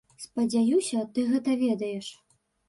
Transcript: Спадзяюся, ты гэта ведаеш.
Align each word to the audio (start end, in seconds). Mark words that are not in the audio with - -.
Спадзяюся, 0.23 1.03
ты 1.17 1.27
гэта 1.35 1.59
ведаеш. 1.65 2.09